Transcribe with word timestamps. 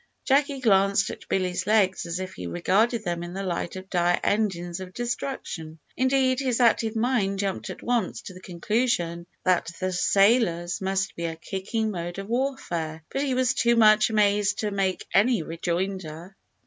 Jacky 0.25 0.59
glanced 0.61 1.11
at 1.11 1.29
Billy's 1.29 1.67
legs 1.67 2.07
as 2.07 2.19
if 2.19 2.33
he 2.33 2.47
regarded 2.47 3.03
them 3.03 3.21
in 3.21 3.33
the 3.35 3.43
light 3.43 3.75
of 3.75 3.87
dire 3.87 4.19
engines 4.23 4.79
of 4.79 4.95
destruction. 4.95 5.77
Indeed, 5.95 6.39
his 6.39 6.59
active 6.59 6.95
mind 6.95 7.37
jumped 7.37 7.69
at 7.69 7.83
once 7.83 8.23
to 8.23 8.33
the 8.33 8.39
conclusion 8.41 9.27
that 9.43 9.71
the 9.79 9.91
sailor's 9.93 10.81
must 10.81 11.15
be 11.15 11.25
a 11.25 11.35
kicking 11.35 11.91
mode 11.91 12.17
of 12.17 12.27
warfare; 12.27 13.03
but 13.11 13.21
he 13.21 13.35
was 13.35 13.53
too 13.53 13.75
much 13.75 14.09
amazed 14.09 14.57
to 14.61 14.71
make 14.71 15.05
any 15.13 15.43
rejoinder. 15.43 16.35